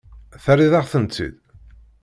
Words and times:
Terriḍ-aɣ-tent-id? 0.43 1.35